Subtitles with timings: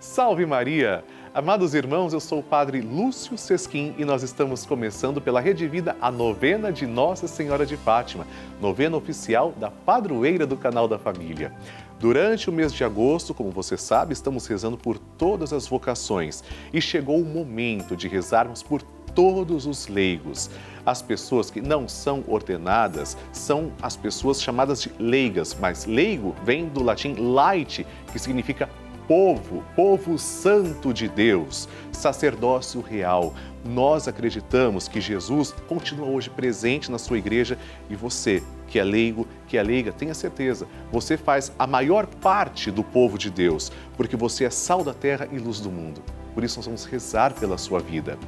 [0.00, 1.04] Salve Maria!
[1.34, 5.94] Amados irmãos, eu sou o Padre Lúcio Sesquim e nós estamos começando pela Rede Vida
[6.00, 8.26] a novena de Nossa Senhora de Fátima,
[8.62, 11.52] novena oficial da padroeira do canal da família.
[11.98, 16.42] Durante o mês de agosto, como você sabe, estamos rezando por todas as vocações
[16.72, 18.80] e chegou o momento de rezarmos por
[19.14, 20.48] todos os leigos.
[20.86, 26.70] As pessoas que não são ordenadas são as pessoas chamadas de leigas, mas leigo vem
[26.70, 28.66] do latim laite, que significa
[29.06, 33.34] povo, povo santo de Deus, sacerdócio real.
[33.64, 37.58] Nós acreditamos que Jesus continua hoje presente na sua igreja
[37.88, 42.70] e você, que é leigo, que é leiga, tenha certeza, você faz a maior parte
[42.70, 46.02] do povo de Deus, porque você é sal da terra e luz do mundo.
[46.34, 48.18] Por isso nós vamos rezar pela sua vida.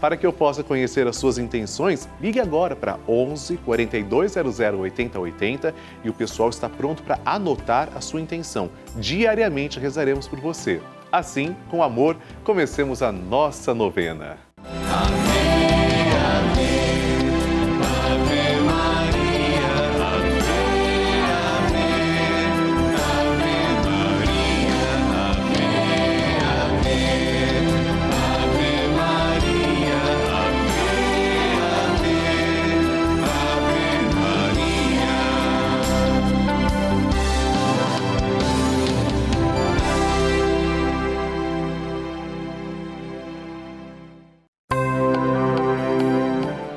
[0.00, 6.10] Para que eu possa conhecer as suas intenções, ligue agora para 11 4200 8080 e
[6.10, 8.68] o pessoal está pronto para anotar a sua intenção.
[8.96, 10.82] Diariamente rezaremos por você.
[11.12, 14.51] Assim, com amor, comecemos a nossa novena.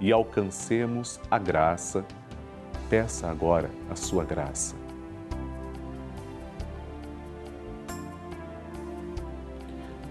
[0.00, 2.04] e alcancemos a graça.
[2.88, 4.74] Peça agora a sua graça.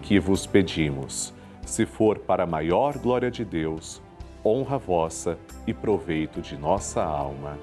[0.01, 1.34] Que vos pedimos,
[1.66, 4.01] se for para a maior glória de Deus,
[4.44, 7.57] honra vossa e proveito de nossa alma.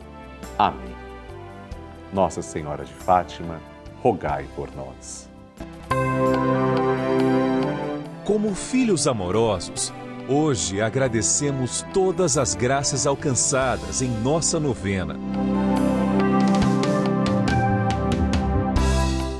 [0.58, 0.94] Amém.
[2.12, 3.60] Nossa Senhora de Fátima,
[4.02, 5.28] rogai por nós.
[8.24, 9.92] Como filhos amorosos,
[10.28, 15.16] hoje agradecemos todas as graças alcançadas em nossa novena.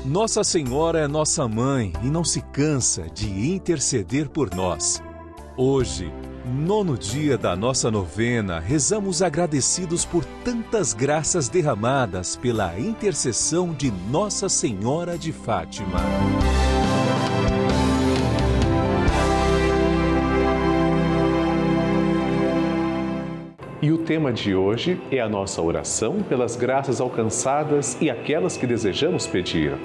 [0.05, 5.03] Nossa Senhora é nossa mãe e não se cansa de interceder por nós.
[5.57, 6.11] Hoje,
[6.45, 14.47] nono dia da nossa novena, rezamos agradecidos por tantas graças derramadas pela intercessão de Nossa
[14.47, 15.99] Senhora de Fátima.
[23.85, 28.65] E o tema de hoje é a nossa oração pelas graças alcançadas e aquelas que
[28.65, 29.77] desejamos pedir.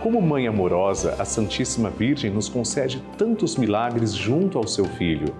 [0.00, 5.34] Como mãe amorosa, a Santíssima Virgem nos concede tantos milagres junto ao seu Filho.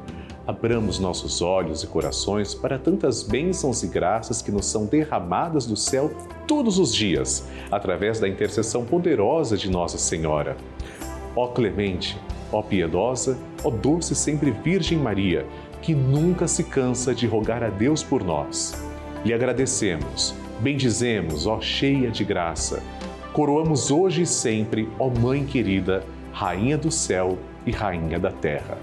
[0.45, 5.77] Abramos nossos olhos e corações para tantas bênçãos e graças que nos são derramadas do
[5.77, 6.11] céu
[6.49, 10.57] todos os dias, através da intercessão poderosa de Nossa Senhora.
[11.37, 12.19] Ó clemente,
[12.51, 15.47] ó piedosa, ó doce sempre Virgem Maria,
[15.83, 18.75] que nunca se cansa de rogar a Deus por nós.
[19.25, 22.83] Lhe agradecemos, bendizemos, ó cheia de graça.
[23.33, 28.79] Coroamos hoje e sempre, ó Mãe querida, Rainha do céu e Rainha da terra.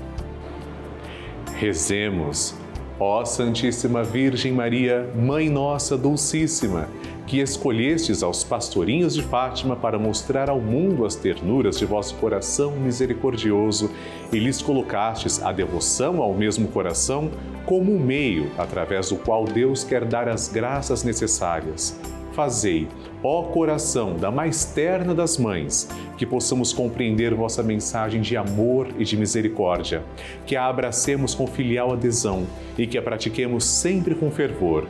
[1.56, 2.56] Rezemos,
[3.00, 6.88] ó Santíssima Virgem Maria, Mãe Nossa Dulcíssima
[7.28, 12.72] que escolhestes aos pastorinhos de Fátima para mostrar ao mundo as ternuras de vosso coração
[12.72, 13.92] misericordioso
[14.32, 17.30] e lhes colocastes a devoção ao mesmo coração
[17.66, 22.00] como um meio através do qual Deus quer dar as graças necessárias.
[22.32, 22.88] Fazei,
[23.22, 29.04] ó coração da mais terna das mães, que possamos compreender vossa mensagem de amor e
[29.04, 30.04] de misericórdia,
[30.46, 32.46] que a abracemos com filial adesão
[32.78, 34.88] e que a pratiquemos sempre com fervor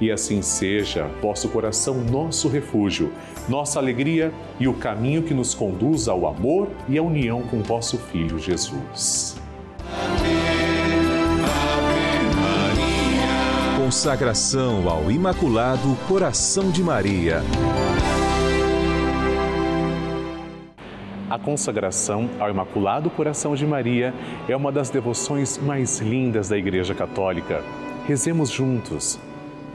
[0.00, 3.12] e assim seja, vosso coração nosso refúgio,
[3.48, 7.98] nossa alegria e o caminho que nos conduz ao amor e à união com vosso
[7.98, 9.36] Filho Jesus.
[13.76, 17.42] Consagração ao Imaculado Coração de Maria.
[21.30, 24.14] A consagração ao Imaculado Coração de Maria
[24.48, 27.62] é uma das devoções mais lindas da Igreja Católica.
[28.06, 29.18] Rezemos juntos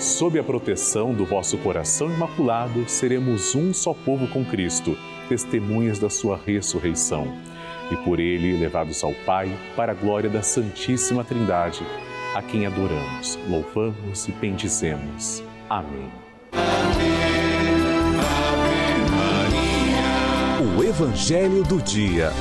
[0.00, 4.96] Sob a proteção do vosso coração imaculado, seremos um só povo com Cristo,
[5.28, 7.36] testemunhas da sua ressurreição.
[7.90, 11.84] E por ele levados ao Pai, para a glória da Santíssima Trindade,
[12.34, 15.42] a quem adoramos, louvamos e bendizemos.
[15.68, 16.10] Amém.
[16.52, 17.10] Ave,
[19.14, 20.78] Maria.
[20.78, 22.32] O Evangelho do Dia.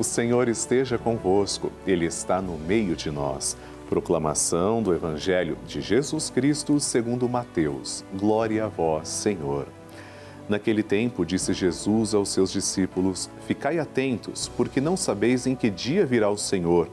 [0.00, 3.54] O Senhor esteja convosco, Ele está no meio de nós.
[3.86, 8.02] Proclamação do Evangelho de Jesus Cristo segundo Mateus.
[8.18, 9.68] Glória a vós, Senhor.
[10.48, 16.06] Naquele tempo, disse Jesus aos seus discípulos: Ficai atentos, porque não sabeis em que dia
[16.06, 16.88] virá o Senhor.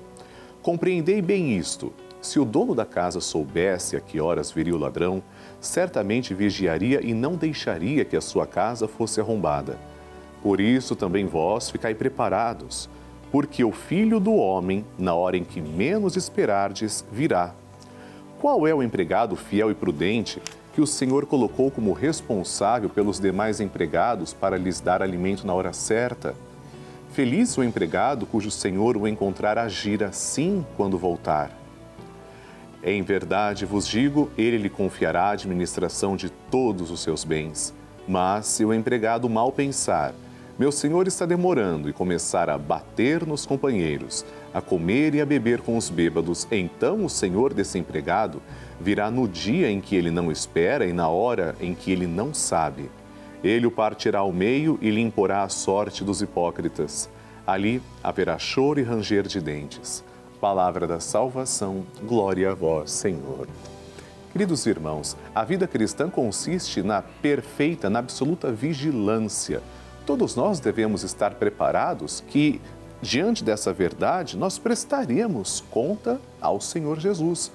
[0.61, 1.93] Compreendei bem isto.
[2.21, 5.23] Se o dono da casa soubesse a que horas viria o ladrão,
[5.61, 9.79] certamente vigiaria e não deixaria que a sua casa fosse arrombada.
[10.43, 12.89] Por isso também vós ficai preparados
[13.31, 17.53] porque o filho do homem, na hora em que menos esperardes, virá.
[18.39, 20.41] Qual é o empregado fiel e prudente
[20.73, 25.73] que o Senhor colocou como responsável pelos demais empregados para lhes dar alimento na hora
[25.73, 26.35] certa?
[27.11, 31.51] Feliz o empregado cujo Senhor o encontrar agir assim quando voltar.
[32.83, 37.73] Em verdade vos digo, ele lhe confiará a administração de todos os seus bens.
[38.07, 40.13] Mas se o empregado mal pensar,
[40.57, 45.61] meu senhor está demorando e começar a bater nos companheiros, a comer e a beber
[45.61, 48.41] com os bêbados, então o senhor desse empregado
[48.81, 52.33] virá no dia em que ele não espera e na hora em que ele não
[52.33, 52.89] sabe.
[53.43, 57.07] Ele o partirá ao meio e lhe imporá a sorte dos hipócritas.
[57.45, 60.03] Ali haverá choro e ranger de dentes.
[60.41, 63.47] Palavra da salvação, glória a vós, Senhor.
[64.31, 69.61] Queridos irmãos, a vida cristã consiste na perfeita, na absoluta vigilância
[70.07, 72.61] todos nós devemos estar preparados que,
[73.01, 77.51] diante dessa verdade, nós prestaremos conta ao Senhor Jesus.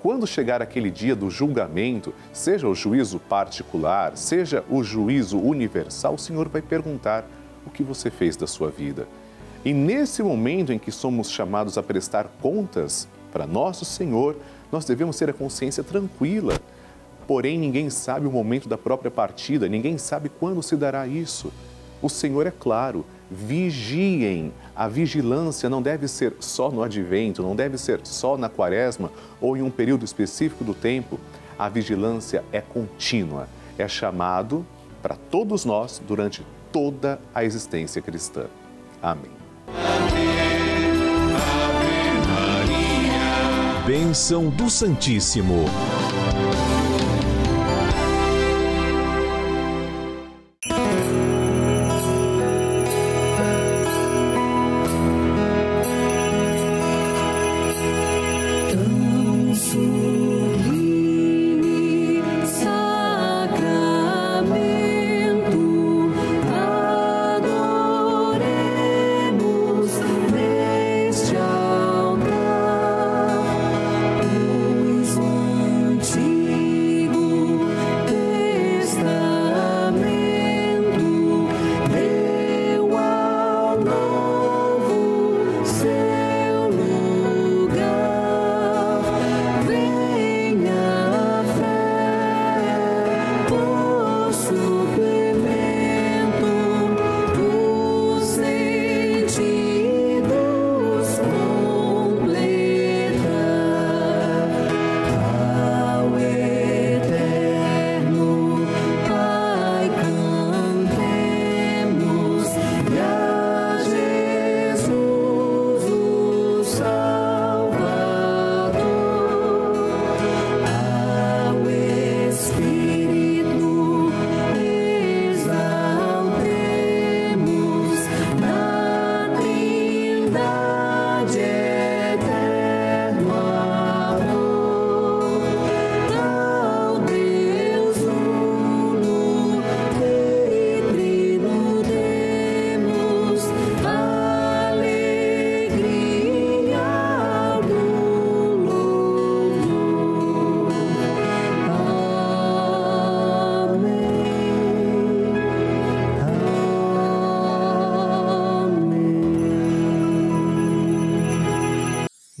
[0.00, 6.18] quando chegar aquele dia do julgamento, seja o juízo particular, seja o juízo universal, o
[6.18, 7.26] Senhor vai perguntar
[7.66, 9.08] o que você fez da sua vida.
[9.64, 14.36] E nesse momento em que somos chamados a prestar contas para nosso Senhor,
[14.70, 16.54] nós devemos ter a consciência tranquila.
[17.26, 21.52] Porém, ninguém sabe o momento da própria partida, ninguém sabe quando se dará isso.
[22.00, 24.52] O Senhor é claro, vigiem.
[24.74, 29.56] A vigilância não deve ser só no advento, não deve ser só na quaresma ou
[29.56, 31.18] em um período específico do tempo.
[31.58, 34.64] A vigilância é contínua, é chamado
[35.02, 38.46] para todos nós durante toda a existência cristã.
[39.02, 39.30] Amém.
[43.86, 45.64] Bênção do Santíssimo.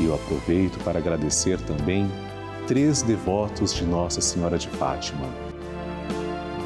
[0.00, 2.10] E eu aproveito para agradecer também
[2.66, 5.28] três devotos de Nossa Senhora de Fátima.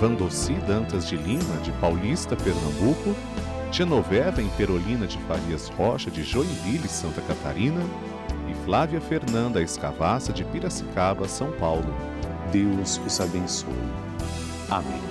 [0.01, 3.14] Vandossi Dantas de Lima, de Paulista, Pernambuco,
[3.75, 7.81] Genoveva em Perolina de Farias Rocha, de Joinville, Santa Catarina,
[8.49, 11.92] e Flávia Fernanda Escavassa, de Piracicaba, São Paulo.
[12.53, 13.75] Deus os abençoe.
[14.70, 15.03] Amém.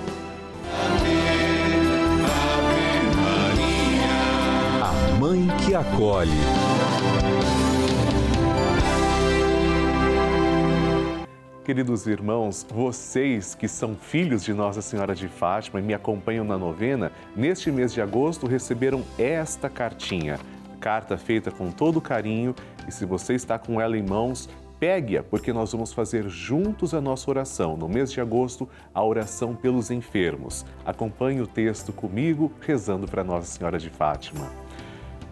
[0.72, 1.14] Ave
[3.20, 4.14] Maria.
[4.82, 6.30] A Mãe que acolhe.
[11.64, 16.58] Queridos irmãos, vocês que são filhos de Nossa Senhora de Fátima e me acompanham na
[16.58, 20.38] novena, neste mês de agosto receberam esta cartinha.
[20.78, 22.54] Carta feita com todo carinho
[22.86, 24.46] e se você está com ela em mãos,
[24.78, 27.78] pegue-a, porque nós vamos fazer juntos a nossa oração.
[27.78, 30.66] No mês de agosto, a oração pelos enfermos.
[30.84, 34.52] Acompanhe o texto comigo, rezando para Nossa Senhora de Fátima.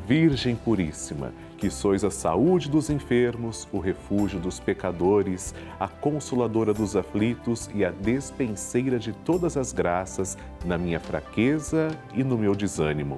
[0.07, 1.31] Virgem Puríssima,
[1.63, 7.85] que sois a saúde dos enfermos, o refúgio dos pecadores, a consoladora dos aflitos e
[7.85, 13.15] a despenseira de todas as graças, na minha fraqueza e no meu desânimo.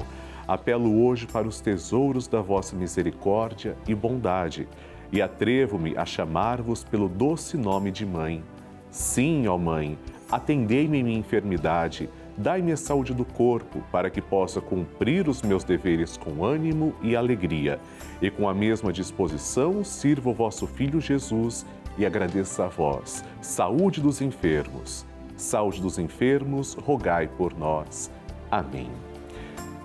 [0.46, 4.68] Apelo hoje para os tesouros da vossa misericórdia e bondade,
[5.10, 8.44] e atrevo-me a chamar-vos pelo doce nome de Mãe.
[8.90, 9.98] Sim, ó Mãe,
[10.30, 15.62] atendei-me em minha enfermidade Dai-me a saúde do corpo, para que possa cumprir os meus
[15.62, 17.78] deveres com ânimo e alegria.
[18.20, 21.64] E com a mesma disposição sirva o vosso Filho Jesus
[21.96, 23.24] e agradeça a vós.
[23.40, 25.06] Saúde dos enfermos.
[25.36, 28.10] Saúde dos enfermos, rogai por nós.
[28.50, 28.90] Amém.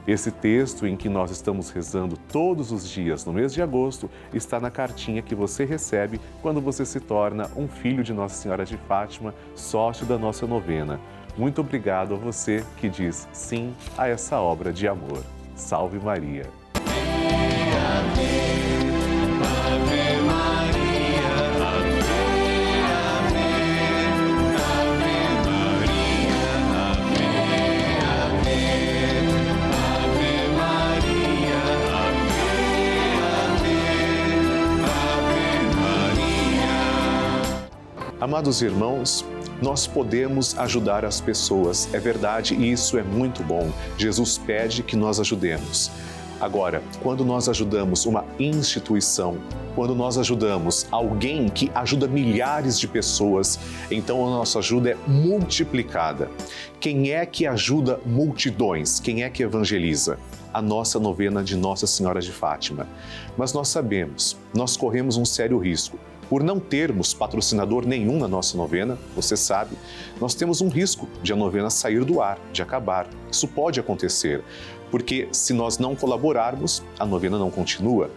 [0.07, 4.59] Esse texto em que nós estamos rezando todos os dias no mês de agosto está
[4.59, 8.75] na cartinha que você recebe quando você se torna um filho de Nossa Senhora de
[8.75, 10.99] Fátima, sócio da nossa novena.
[11.39, 15.23] Muito obrigado a você que diz sim a essa obra de amor.
[15.55, 16.43] Salve Maria.
[38.19, 39.25] Amados irmãos,
[39.61, 43.69] nós podemos ajudar as pessoas, é verdade, e isso é muito bom.
[43.97, 45.91] Jesus pede que nós ajudemos.
[46.39, 49.37] Agora, quando nós ajudamos uma instituição,
[49.75, 53.59] quando nós ajudamos alguém que ajuda milhares de pessoas,
[53.91, 56.31] então a nossa ajuda é multiplicada.
[56.79, 59.01] Quem é que ajuda multidões?
[59.01, 60.17] Quem é que evangeliza?
[60.53, 62.87] A nossa novena de Nossa Senhora de Fátima.
[63.37, 68.55] Mas nós sabemos, nós corremos um sério risco por não termos patrocinador nenhum na nossa
[68.55, 69.75] novena, você sabe,
[70.21, 73.09] nós temos um risco de a novena sair do ar, de acabar.
[73.31, 74.43] Isso pode acontecer,
[74.91, 78.11] porque se nós não colaborarmos, a novena não continua.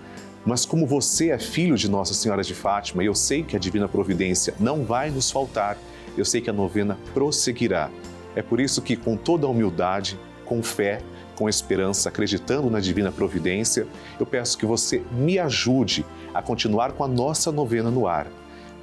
[0.45, 3.59] Mas como você é filho de Nossa Senhora de Fátima, e eu sei que a
[3.59, 5.79] divina providência não vai nos faltar,
[6.17, 7.91] eu sei que a novena prosseguirá.
[8.37, 11.01] É por isso que com toda a humildade, com fé,
[11.43, 13.85] com esperança, acreditando na divina providência,
[14.21, 18.29] eu peço que você me ajude a continuar com a nossa novena no ar.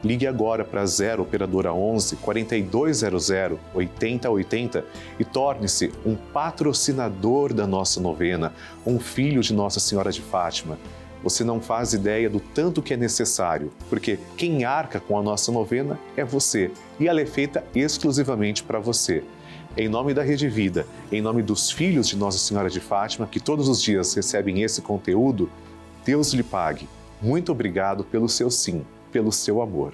[0.03, 3.29] Ligue agora para 0 operadora 11 4200
[3.73, 4.85] 8080
[5.17, 8.53] e torne-se um patrocinador da nossa novena,
[8.85, 10.77] um filho de Nossa Senhora de Fátima.
[11.23, 15.49] Você não faz ideia do tanto que é necessário, porque quem arca com a nossa
[15.49, 19.23] novena é você e ela é feita exclusivamente para você.
[19.79, 23.39] Em nome da Rede Vida, em nome dos filhos de Nossa Senhora de Fátima, que
[23.39, 25.49] todos os dias recebem esse conteúdo,
[26.03, 26.85] Deus lhe pague.
[27.21, 29.93] Muito obrigado pelo seu sim, pelo seu amor.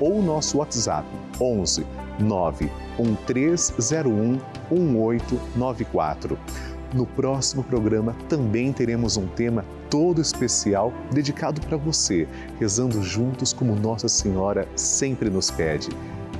[0.00, 1.06] ou o nosso WhatsApp
[1.40, 1.86] 11
[2.20, 4.40] 91301
[4.70, 6.38] 1894.
[6.94, 12.26] No próximo programa também teremos um tema todo especial dedicado para você,
[12.58, 15.88] rezando juntos como Nossa Senhora sempre nos pede.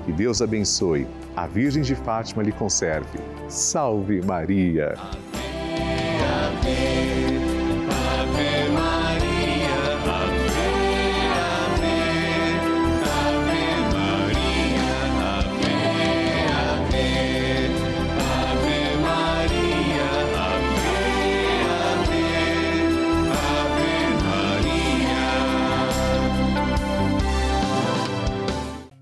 [0.06, 3.18] Que Deus abençoe a Virgem de Fátima lhe conserve.
[3.48, 4.94] Salve Maria!